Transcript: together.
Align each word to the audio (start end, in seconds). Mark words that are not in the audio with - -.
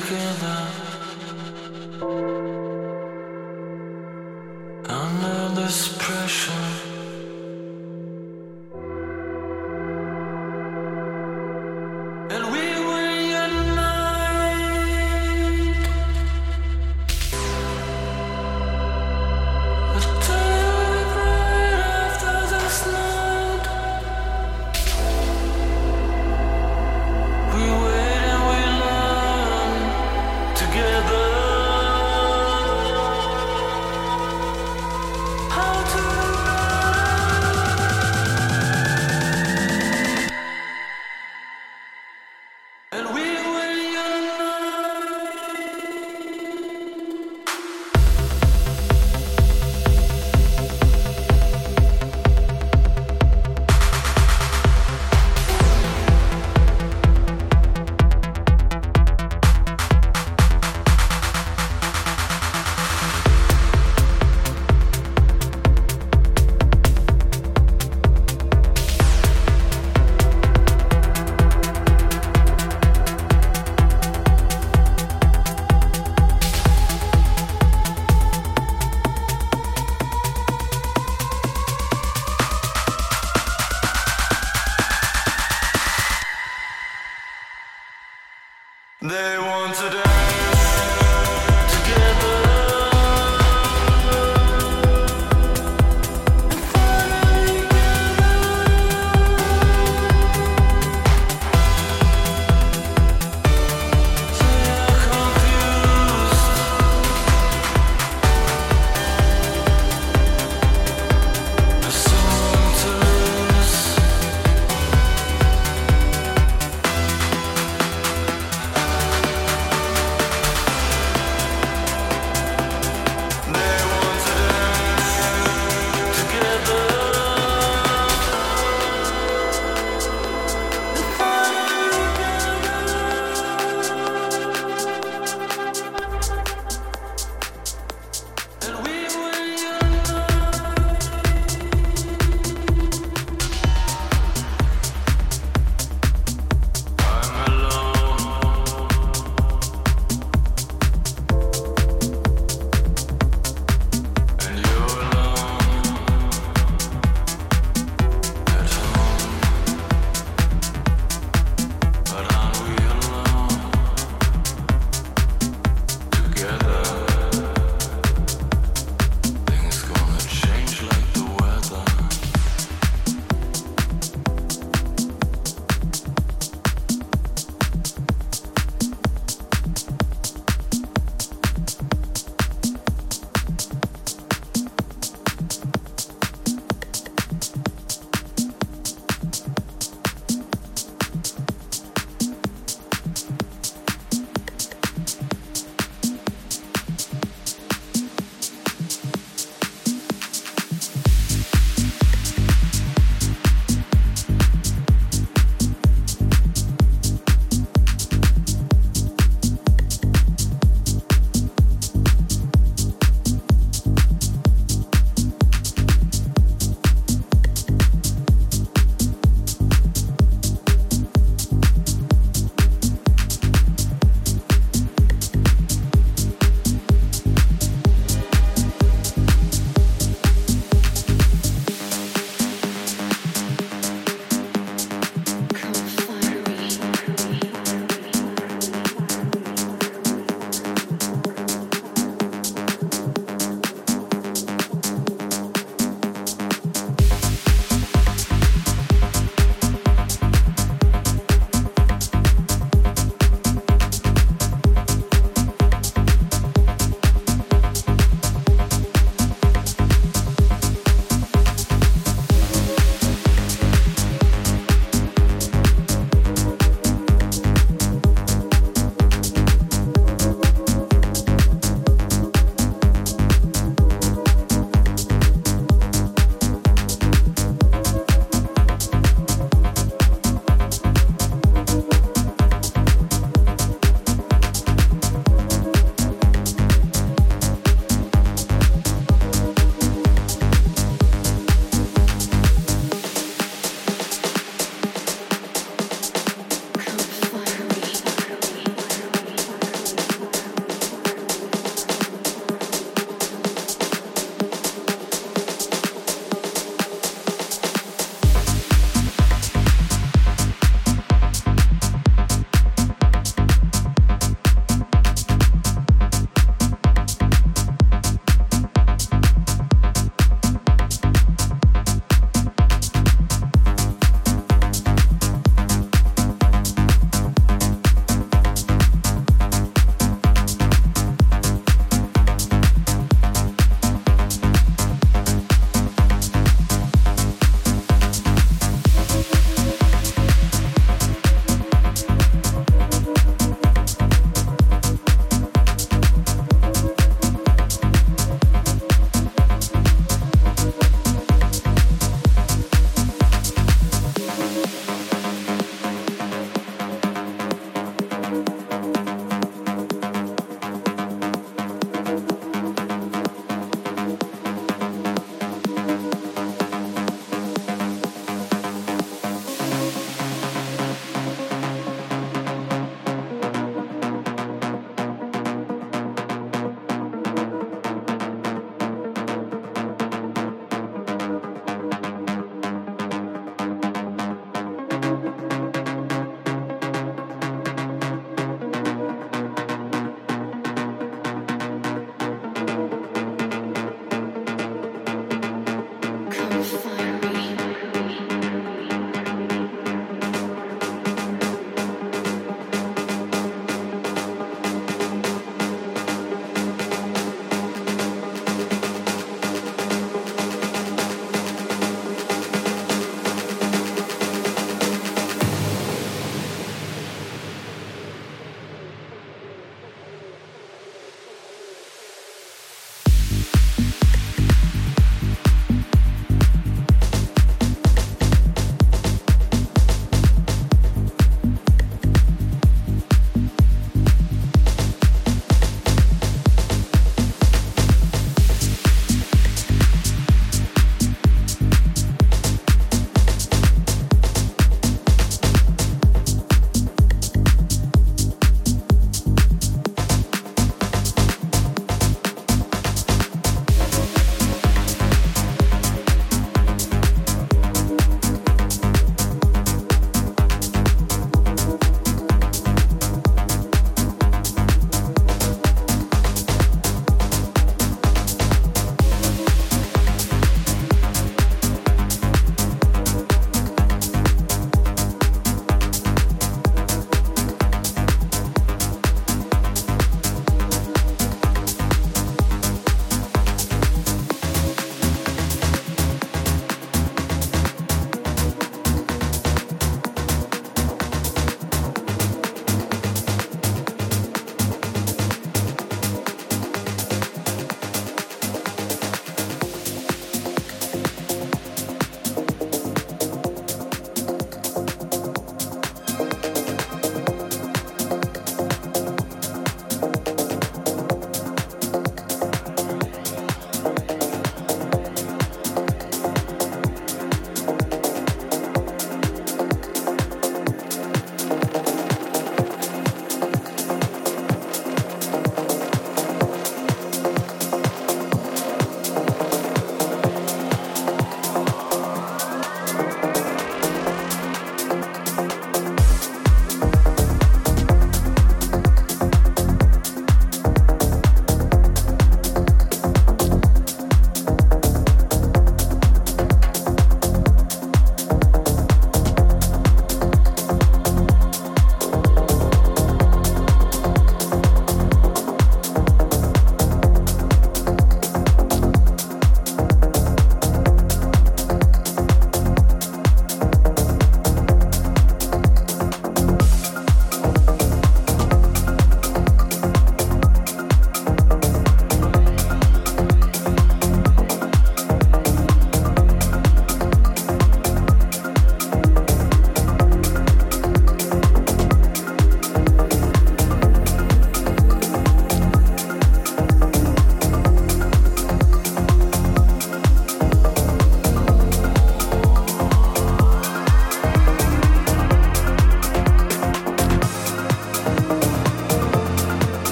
together. 0.00 0.78